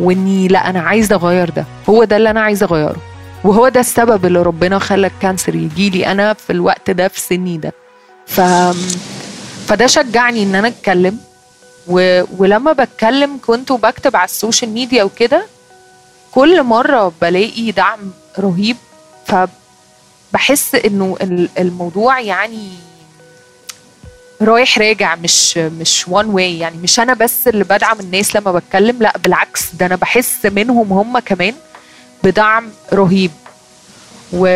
[0.00, 1.64] وإني لا أنا عايزه أغير ده.
[1.88, 2.96] هو ده اللي أنا عايزه أغيره.
[3.44, 7.20] وهو ده السبب اللي ربنا خلى ال cancer يجي لي أنا في الوقت ده في
[7.20, 7.72] سني ده.
[8.26, 8.40] ف
[9.66, 11.18] فده شجعني إن أنا أتكلم.
[11.88, 12.22] و...
[12.38, 15.46] ولما بتكلم كنت بكتب على ال social media وكده
[16.32, 17.98] كل مرة بلاقي دعم
[18.38, 18.76] رهيب.
[19.26, 21.16] فبحس إنه
[21.58, 22.68] الموضوع يعني
[24.44, 28.96] رايح راجع مش مش one way يعني مش أنا بس اللي بدعم الناس لما بتكلم
[29.00, 31.54] لأ بالعكس ده أنا بحس منهم هم كمان
[32.24, 33.30] بدعم رهيب.
[34.32, 34.46] و...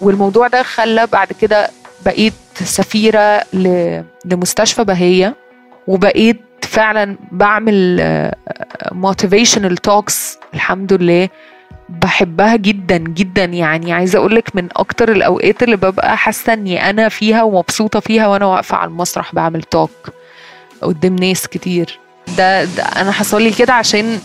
[0.00, 1.70] والموضوع ده خلى بعد كده
[2.06, 2.32] بقيت
[2.64, 4.00] سفيرة ل...
[4.24, 5.36] لمستشفى بهية
[5.86, 8.00] وبقيت فعلا بعمل
[8.92, 11.28] motivational talks الحمد لله.
[11.88, 13.92] بحبها جدا جدا يعني.
[13.92, 18.46] عايزة أقول لك من أكتر الأوقات اللي ببقى حاسة إني أنا فيها ومبسوطة فيها وأنا
[18.46, 19.90] واقفة على المسرح بعمل talk
[20.82, 21.98] قدام ناس كتير.
[22.38, 24.18] ده, ده أنا حصل لي كده عشان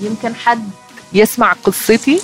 [0.00, 0.68] يمكن حد
[1.12, 2.20] يسمع قصتي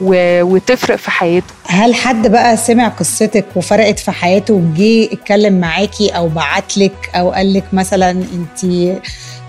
[0.00, 0.42] و...
[0.42, 1.54] وتفرق في حياته.
[1.66, 7.64] هل حد بقى سمع قصتك وفرقت في حياته وجي اتكلم معاكي أو بعتلك أو قالك
[7.72, 8.64] مثلا انت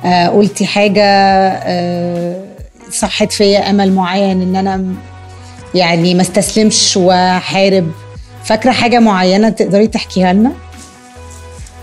[0.06, 2.49] آه قلتي حاجة آه
[2.92, 4.94] صحت فيا أمل معين إن أنا
[5.76, 7.92] يعني ما استسلمش واحارب
[8.44, 10.52] فاكرة حاجة معينة تقدري تحكيها لنا؟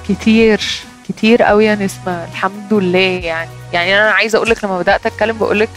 [0.08, 0.60] كتير
[1.08, 2.24] كتير قوي يا نسمة.
[2.24, 3.50] الحمد لله يعني.
[3.72, 5.68] يعني أنا عايزة أقول لك لما بدأت أتكلم بقول لك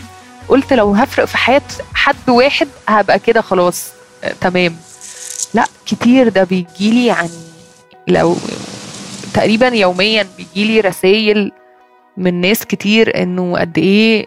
[0.48, 1.62] قلت لو هفرق في حياة
[1.94, 3.88] حد واحد هبقى كده خلاص
[4.24, 4.76] آه تمام.
[5.54, 6.30] لا كتير.
[6.30, 7.30] ده بيجيلي يعني
[8.08, 8.38] لو
[9.34, 11.52] تقريبا يوميا بيجيلي رسائل
[12.18, 14.26] من ناس كتير إنه قد إيه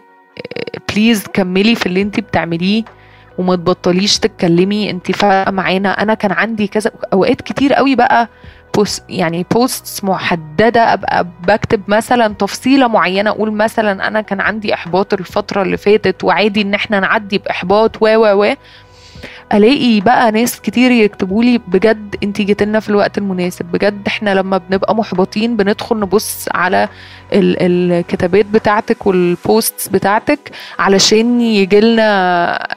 [0.93, 2.83] بليز كملي في اللي انت بتعمليه
[3.37, 4.89] وما تبطليش تتكلمي.
[4.89, 5.89] انت فارقة معانا.
[6.01, 8.27] أنا كان عندي كذا أوقات كتير قوي بقى
[8.75, 10.93] post يعني posts محددة.
[10.93, 13.29] أبقى بكتب مثلا تفصيلة معينة.
[13.29, 18.05] أقول مثلا أنا كان عندي إحباط الفترة اللي فاتت وعادي إن إحنا نعدي بإحباط و
[18.05, 18.53] و و
[19.53, 23.65] ألاقي بقى ناس كتير يكتبوا لي بجد انت جيت لنا في الوقت المناسب.
[23.65, 26.87] بجد إحنا لما بنبقى محبطين بندخل نبص على
[27.33, 32.67] ال الكتابات بتاعتك وال posts بتاعتك علشان يجي لنا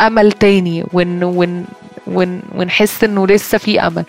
[0.00, 1.64] أمل تاني ون ون
[2.06, 4.04] ون ونحس إنه لسه في أمل.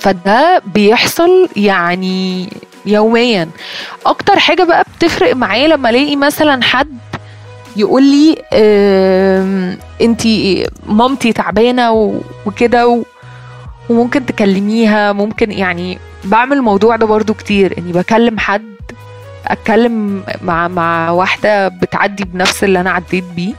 [0.00, 2.48] فده بيحصل يعني
[2.86, 3.48] يوميا.
[4.06, 6.95] أكتر حاجة بقى بتفرق معايا لما ألاقي مثلا حد
[7.76, 8.36] يقول لي
[10.00, 10.22] انت
[10.86, 12.14] مامتي تعبانة
[12.46, 13.02] وكده
[13.90, 18.76] وممكن تكلميها ممكن يعني بعمل الموضوع ده برضو كتير اني بكلم حد
[19.46, 23.54] اتكلم مع مع واحدة بتعدي بنفس اللي أنا عديت بيه.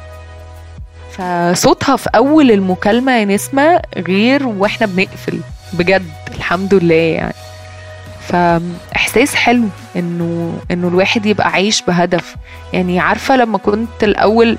[1.11, 5.39] فصوتها في أول المكالمة يا نسمة غير وإحنا بنقفل
[5.73, 7.33] بجد الحمد لله يعني.
[8.27, 9.63] فإحساس حلو
[9.95, 12.35] إنه إنه الواحد يبقى عايش بهدف.
[12.73, 14.57] يعني عارفة لما كنت الأول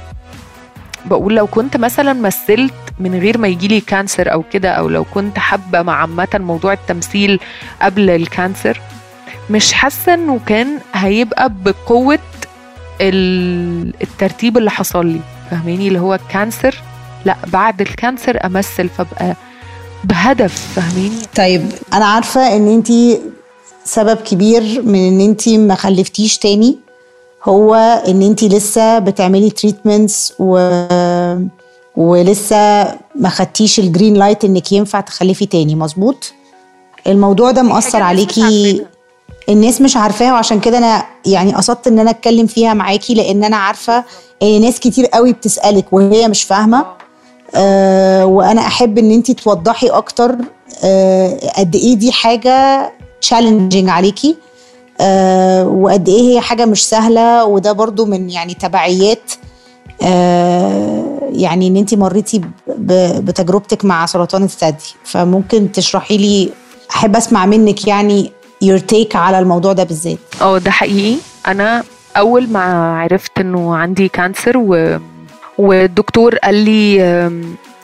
[1.07, 5.39] بقول لو كنت مثلا مثلت من غير ما يجيلي كانسر أو كده أو لو كنت
[5.39, 7.41] حابة مع عامة موضوع التمثيل
[7.83, 8.81] قبل ال cancer
[9.51, 12.19] مش حاسة إنه كان هيبقى بقوة
[13.01, 15.21] الترتيب اللي حصل لي.
[15.51, 16.75] فاهماني؟ اللي هو ال cancer
[17.25, 19.35] لأ بعد ال cancer أمثل فأبقى
[20.05, 20.73] بهدف.
[20.77, 22.89] فاهماني؟ طيب أنا عارفة إن انت
[23.89, 26.79] سبب كبير من إن انت ما خلفتيش تاني
[27.45, 27.75] هو
[28.09, 30.55] إن انت لسه بتعملي treatments و
[31.97, 35.75] ولسه ما خدتيش ال green light إنك ينفع تخلفي تاني.
[35.75, 36.33] مظبوط؟
[37.07, 38.85] الموضوع ده مأثر عليكي.
[39.49, 43.57] الناس مش عارفاها وعشان كده أنا يعني قصدت إن أنا أتكلم فيها معاكي لأن أنا
[43.57, 44.05] عارفة
[44.43, 46.87] إن ناس كتير قوي بتسألك وهي مش فاهمة.
[47.55, 50.37] آه وأنا أحب إن انت توضحي أكتر
[50.85, 54.37] آه قد إيه دي حاجة challenging عليكي.
[55.01, 59.33] آه وقد إيه هي حاجة مش سهلة وده برضو من يعني تبعيات
[60.03, 62.41] آه يعني إن انت مريتي
[63.19, 64.95] بتجربتك مع سرطان الثدي.
[65.05, 66.51] فممكن تشرحي لي
[66.91, 68.33] أحب أسمع منك يعني
[68.65, 70.19] your take على الموضوع ده بالذات.
[70.43, 71.19] آه ده حقيقي.
[71.47, 71.85] أنا
[72.17, 74.99] أول ما عرفت إنه عندي كانسر و...
[75.59, 76.99] والدكتور قال لي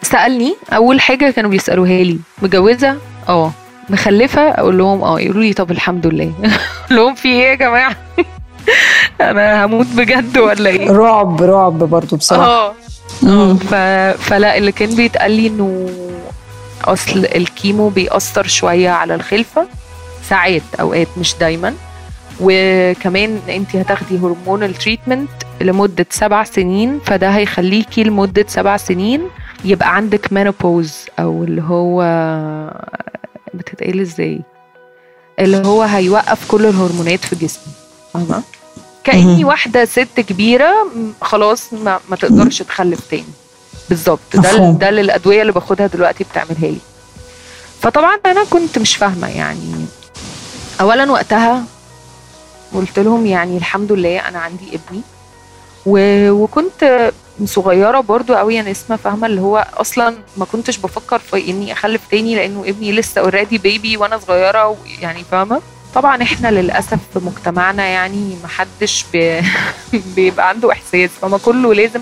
[0.02, 2.96] سألني أول حاجة كانوا بيسألوها لي متجوزة؟
[3.28, 3.52] أه.
[3.90, 6.32] مخلفة أقول لهم آه يقولوا لي طب الحمد لله.
[6.86, 7.96] أقول لهم في إيه يا جماعة؟
[9.20, 12.74] أنا هموت بجد ولا إيه؟ رعب رعب برضو بصراحة.
[13.24, 13.54] آه.
[13.54, 13.74] ف...
[14.24, 15.88] فلا اللي كان بيتقال لي إنه
[16.84, 19.66] أصل ال chemo بيأثر شوية على الخلفة
[20.28, 21.74] ساعات أوقات مش دايما.
[22.40, 29.22] وكمان انت هتاخدي hormonal treatment لمدة سبع سنين فده هيخليكي لمدة سبع سنين
[29.64, 32.02] يبقى عندك menopause أو اللي هو
[33.56, 34.40] بتتقال إزاي؟
[35.38, 37.72] اللي هو هيوقف كل الهرمونات في جسمي
[38.14, 38.42] فاهمة
[39.04, 40.72] كأني واحدة ست كبيرة
[41.22, 43.24] خلاص ما, ما تقدرش تخلف تاني.
[43.88, 44.20] بالظبط.
[44.34, 46.78] ده ده اللي الأدوية اللي باخدها دلوقتي بتعملها لي.
[47.80, 49.86] فطبعا أنا كنت مش فاهمة يعني.
[50.80, 51.64] اولا وقتها
[52.74, 55.02] قلت لهم يعني الحمد لله أنا عندي ابني.
[55.86, 57.12] وكنت
[57.44, 62.00] صغيرة برضو قوي أنا اسمها فاهمة اللي هو أصلا ما كنتش بفكر في إني أخلف
[62.10, 65.60] تاني لأنه ابني لسه اوريدي بيبي وأنا صغيرة يعني فاهمة.
[65.94, 69.40] طبعا إحنا للأسف في مجتمعنا يعني ما حدش بي...
[70.16, 72.00] بيبقى عنده إحساس فما كله لازم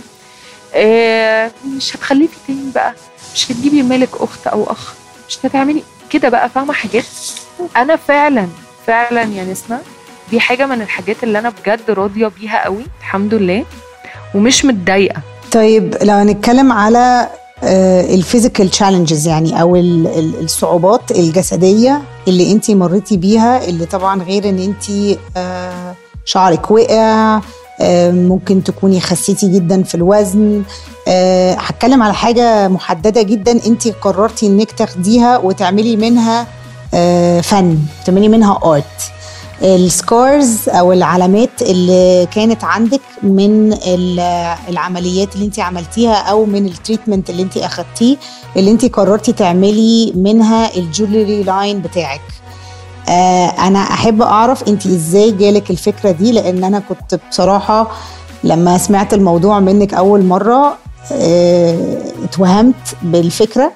[0.75, 2.95] آه مش هتخلفي تاني بقى
[3.35, 4.95] مش هتجيبي مالك أخت أو أخ
[5.29, 7.05] مش هتعملي كده بقى فاهمة حاجات؟
[7.77, 8.49] أنا فعلا
[8.87, 9.81] فعلا يا نسمة
[10.33, 13.64] دي حاجة من الحاجات اللي أنا بجد راضية بيها قوي الحمد لله.
[14.35, 15.21] ومش متضايقة.
[15.53, 17.29] طيب لو هنتكلم على
[18.14, 24.59] ال physical challenges يعني أو الصعوبات الجسدية اللي انت مريتي بيها اللي طبعا غير إن
[24.59, 25.18] انت
[26.25, 27.40] شعرك وقع
[28.11, 30.62] ممكن تكوني خسيتي جدا في الوزن.
[31.59, 36.47] هتكلم على حاجة محددة جدا انت قررتي إنك تاخديها وتعملي منها
[37.40, 39.12] فن تعملي منها art
[39.62, 43.72] ال scars أو العلامات اللي كانت عندك من
[44.68, 48.16] العمليات اللي انت عملتيها أو من ال treatment اللي انت أخدتيه
[48.57, 52.20] اللي انت قررتي تعملي منها ال jewelry line بتاعك.
[53.09, 57.90] آه أنا أحب أعرف انت إزاي جالك الفكرة دي لأن أنا كنت بصراحة
[58.44, 60.77] لما سمعت الموضوع منك أول مرة
[61.12, 63.72] آه اتوهمت بالفكرة.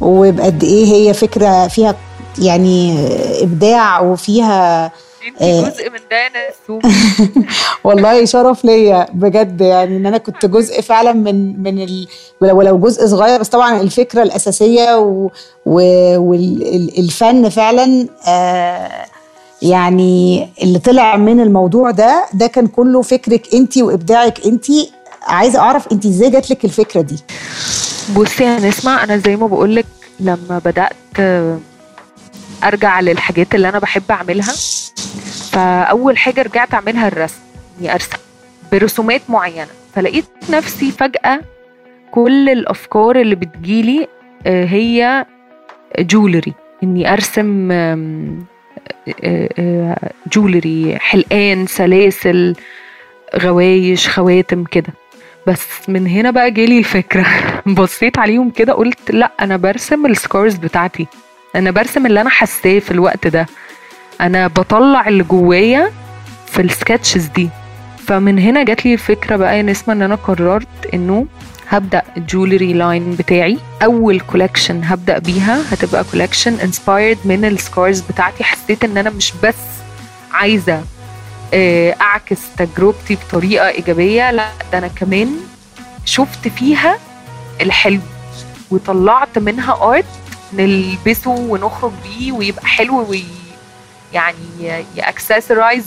[0.00, 1.94] وبجد إيه هي فكرة فيها
[2.38, 2.96] يعني
[3.42, 4.92] إبداع وفيها
[5.26, 6.30] انت جزء من ده
[7.84, 12.08] والله شرف ليا بجد يعني إن أنا كنت جزء فعلا من من ال...
[12.40, 15.30] ولو جزء صغير بس طبعا الفكرة الأساسية و...
[15.66, 15.80] و...
[16.18, 19.06] والفن فعلا آه
[19.62, 24.64] يعني اللي طلع من الموضوع ده ده كان كله فكرك انت وإبداعك انت
[25.22, 27.16] عايزة أعرف انت إزاي جات لك الفكرة دي؟
[28.16, 29.86] بصي يا نسمع أنا زي ما بقول لك
[30.20, 30.92] لما بدأت
[32.64, 34.52] أرجع للحاجات اللي أنا بحب أعملها.
[35.52, 37.38] فأول حاجة رجعت أعملها الرسم
[37.80, 38.18] اني أرسم
[38.72, 39.68] برسومات معينة.
[39.94, 41.40] فلقيت نفسي فجأة
[42.10, 44.08] كل الأفكار اللي بتجيلي
[44.46, 45.26] هي
[45.98, 47.68] jewelry إني أرسم
[50.32, 52.54] jewelry حلقان سلاسل
[53.40, 54.92] غوايش خواتم كده.
[55.46, 57.26] بس من هنا بقى جالي الفكرة.
[57.78, 61.06] بصيت عليهم كده قلت لا أنا برسم ال scars بتاعتي.
[61.56, 63.46] أنا برسم اللي أنا حاساه في الوقت ده.
[64.20, 65.90] أنا بطلع اللي جوايا
[66.46, 67.48] في ال sketches دي.
[68.06, 71.26] فمن هنا جات لي الفكرة بقى يا نسمة إن أنا قررت إنه
[71.68, 73.58] هبدأ ال jewelry line بتاعي.
[73.84, 78.44] أول collection هبدأ بيها هتبقى collection inspired من ال scars بتاعتي.
[78.44, 79.54] حسيت إن أنا مش بس
[80.32, 80.82] عايزة
[81.54, 85.36] آه، أعكس تجربتي بطريقة إيجابية لا ده أنا كمان
[86.04, 86.98] شفت فيها
[87.60, 88.00] الحلو.
[88.70, 90.04] وطلعت منها art
[90.52, 93.24] نلبسه ونخرج بيه ويبقى حلو وي
[94.12, 95.84] يعني ي accessorize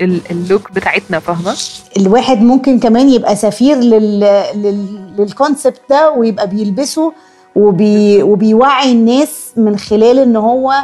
[0.00, 1.56] ال look بتاعتنا فاهمة؟
[1.96, 4.20] الواحد ممكن كمان يبقى سفير لل...
[4.54, 5.14] لل...
[5.18, 7.12] لل concept ده ويبقى بيلبسه
[7.56, 8.22] وبي...
[8.22, 10.74] وبيوعي الناس من خلال إن هو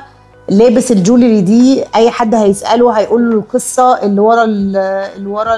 [0.49, 1.85] لابس ال jewelry دي.
[1.95, 5.57] أي حد هيسأله هيقول له القصة اللي ورا اللي ورا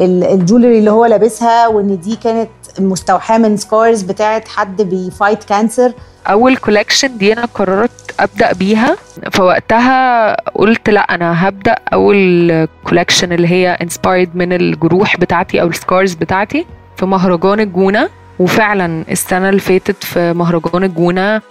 [0.00, 5.44] ال jewelry اللي هو لابسها وإن دي كانت مستوحاة من scars بتاعت حد بي fight
[5.44, 5.92] cancer
[6.26, 8.96] أول collection دي أنا قررت أبدأ بيها.
[9.32, 15.76] فوقتها قلت لأ أنا هبدأ أول collection اللي هي inspired من الجروح بتاعتي أو ال
[15.76, 18.08] scars بتاعتي في مهرجان الجونة.
[18.38, 21.42] وفعلا السنة اللي فاتت في مهرجان الجونة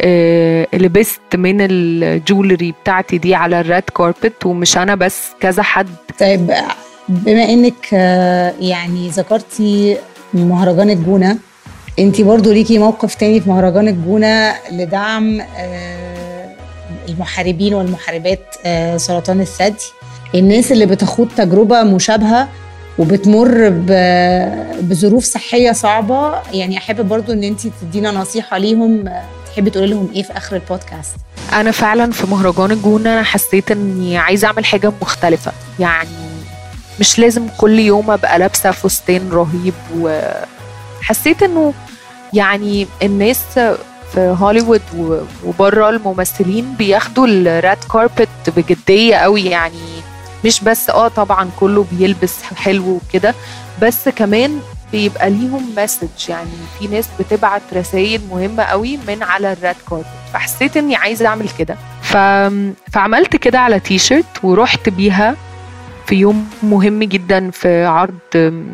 [0.00, 5.62] آه لبست من ال jewelry بتاعتي دي على ال red carpet ومش أنا بس كذا
[5.62, 5.88] حد.
[6.20, 6.54] طيب
[7.08, 9.96] بما إنك آه يعني ذكرتي
[10.34, 11.38] مهرجان الجونة.
[11.98, 16.48] انت برضو ليكي موقف تاني في مهرجان الجونة لدعم آه
[17.08, 19.84] المحاربين والمحاربات آه سرطان الثدي.
[20.34, 22.48] الناس اللي بتخوض تجربة مشابهة
[22.98, 23.68] وبتمر
[24.80, 26.42] بظروف صحية صعبة.
[26.52, 29.10] يعني أحب برضو إن انت تدينا نصيحة ليهم
[29.46, 31.16] تحبي تقولي لهم إيه في آخر البودكاست؟
[31.52, 35.52] أنا فعلا في مهرجان الجونة حسيت إني عايزة أعمل حاجة مختلفة.
[35.80, 36.27] يعني
[37.00, 39.74] مش لازم كل يوم أبقى لابسة فستان رهيب
[41.02, 41.74] وحسيت إنه
[42.34, 43.40] يعني الناس
[44.12, 44.82] في هوليوود
[45.44, 49.78] وبره الممثلين بياخدوا الراد كاربت بجدية قوي يعني
[50.44, 53.34] مش بس آه طبعا كله بيلبس حلو وكده
[53.82, 54.60] بس كمان
[54.92, 60.06] بيبقى ليهم مسج يعني في ناس بتبعت رسائل مهمة قوي من على ال red carpet
[60.32, 61.76] فحسيت إني عايزة أعمل كده.
[62.02, 62.16] ف...
[62.92, 65.36] فعملت كده على تي شيرت ورحت بيها
[66.08, 68.18] في يوم مهم جدا في عرض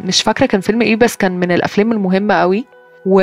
[0.05, 2.65] مش فاكرة كان فيلم إيه بس كان من الأفلام المهمة قوي.
[3.07, 3.21] و...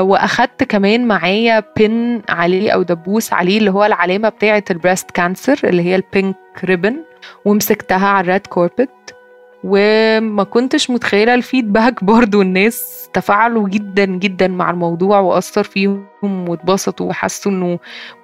[0.00, 5.60] وأخدت كمان معايا pin عليه أو دبوس عليه اللي هو العلامة بتاعة ال breast cancer
[5.64, 6.96] اللي هي ال pink ribbon
[7.44, 9.14] ومسكتها على ال red carpet
[9.64, 12.42] وما كنتش متخيلة الفيدباك برضو.
[12.42, 16.04] الناس تفاعلوا جدا جدا مع الموضوع وأثر فيهم
[16.48, 17.78] واتبسطوا وحسوا إنه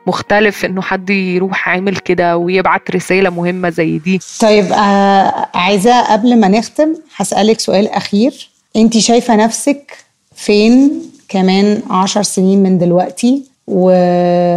[0.07, 4.21] مختلف إنه حد يروح عامل كده ويبعت رسالة مهمة زي دي.
[4.41, 8.49] طيب آه عايزة قبل ما نختم هسألك سؤال أخير.
[8.77, 9.93] أنت شايفة نفسك
[10.35, 13.91] فين كمان عشر سنين من دلوقتي؟ و...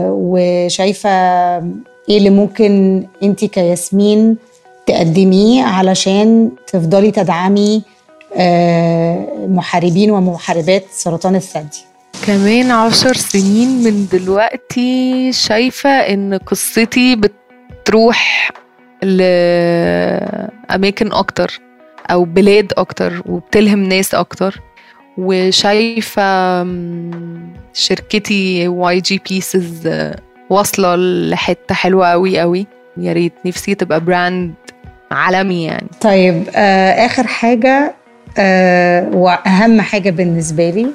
[0.09, 1.09] وشايفة
[2.09, 4.37] إيه اللي ممكن أنت كياسمين
[4.85, 7.83] تقدميه علشان تفضلي تدعمي
[9.47, 11.85] محاربين ومحاربات سرطان الثدي.
[12.25, 18.51] كمان عشر سنين من دلوقتي شايفة إن قصتي بتروح
[19.01, 21.59] لأماكن أكتر
[22.11, 24.61] أو بلاد أكتر وبتلهم ناس أكتر.
[25.17, 26.63] وشايفة
[27.73, 29.89] شركتي واي جي بيسز
[30.49, 32.67] واصلة لحتة حلوة قوي قوي
[32.97, 34.53] يا ريت نفسي تبقى brand
[35.11, 35.87] عالمي يعني.
[36.01, 37.95] طيب آه آخر حاجة
[38.37, 40.87] آه وأهم حاجة بالنسبة لي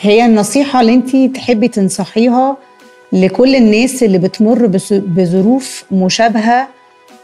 [0.00, 2.56] هي النصيحة اللي انت تحبي تنصحيها
[3.12, 6.68] لكل الناس اللي بتمر بظروف مشابهة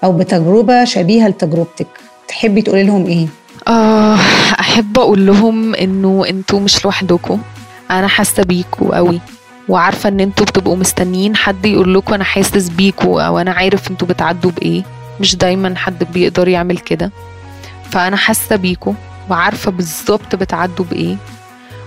[0.05, 1.87] أو بتجربة شبيهة لتجربتك.
[2.29, 3.27] تحبي تقولي لهم إيه؟
[3.69, 4.17] آه
[4.61, 7.41] أحب أقول لهم إنه أنتوا مش لوحدكم.
[7.91, 9.21] أنا حاسة بيكوا قوي
[9.69, 14.09] وعارفة إن أنتوا بتبقوا مستنيين حد يقول لكم أنا حاسس بيكوا أو أنا عارف أنتوا
[14.09, 14.83] بتعدوا بإيه.
[15.21, 17.13] مش دايما حد بيقدر يعمل كده.
[17.91, 18.93] فأنا حاسة بيكوا
[19.31, 21.17] وعارفة بالظبط بتعدوا بإيه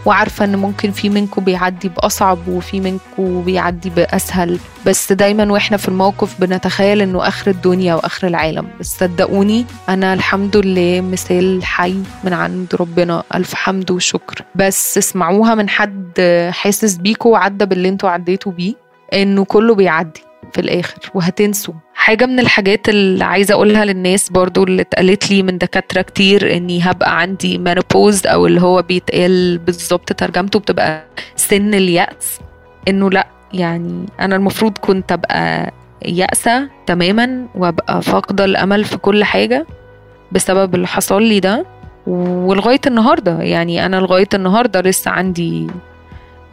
[0.05, 4.59] وعارفة إن ممكن في منكم بيعدي بأصعب وفي منكم بيعدي بأسهل.
[4.85, 8.67] بس دايما وإحنا في الموقف بنتخيل إنه آخر الدنيا وآخر العالم.
[8.79, 13.23] بس صدقوني أنا الحمد لله مثال حي من عند ربنا.
[13.35, 14.43] ألف حمد وشكر.
[14.55, 16.11] بس اسمعوها من حد
[16.51, 18.73] حاسس بيكوا وعدى باللي أنتوا عديتوا بيه
[19.13, 20.21] إنه كله بيعدي
[20.53, 20.99] في الآخر.
[21.13, 21.73] وهتنسوا.
[22.03, 26.81] حاجة من الحاجات اللي عايزة أقولها للناس برضو اللي اتقالت لي من دكاترة كتير إني
[26.81, 31.03] هبقى عندي مانوبوز أو اللي هو بيتقال بالظبط ترجمته بتبقى
[31.35, 32.39] سن اليأس.
[32.87, 35.73] إنه لأ يعني أنا المفروض كنت أبقى
[36.05, 39.65] يأسة تماما وأبقى فاقدة الأمل في كل حاجة
[40.31, 41.65] بسبب اللي حصل لي ده.
[42.07, 45.67] ولغاية النهاردة يعني أنا لغاية النهاردة لسه عندي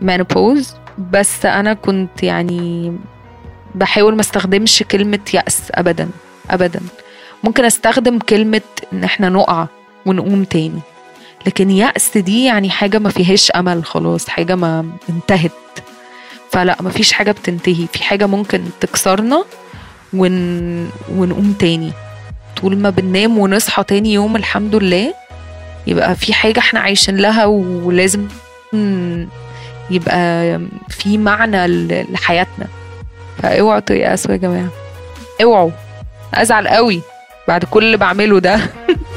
[0.01, 0.74] مانوبوز
[1.12, 2.92] بس أنا كنت يعني
[3.74, 6.08] بحاول ما استخدمش كلمة يأس ابدا
[6.50, 6.80] ابدا.
[7.44, 8.60] ممكن أستخدم كلمة
[8.92, 9.66] إن إحنا نقع
[10.06, 10.80] ونقوم تاني.
[11.46, 15.52] لكن يأس دي يعني حاجة ما فيهاش أمل خلاص حاجة ما انتهت.
[16.50, 17.86] فلا ما فيش حاجة بتنتهي.
[17.92, 19.44] في حاجة ممكن تكسرنا
[20.12, 20.90] ون...
[21.14, 21.92] ونقوم تاني.
[22.60, 25.14] طول ما بننام ونصحى تاني يوم الحمد لله
[25.86, 28.28] يبقى في حاجة إحنا عايشين لها ولازم
[29.90, 31.66] يبقى في معنى
[32.02, 32.66] لحياتنا.
[33.43, 34.68] فاوعوا تيأسوا يا جماعة.
[35.43, 35.70] اوعوا.
[36.34, 37.03] أزعل قوي
[37.49, 38.61] بعد كل اللي بعمله ده.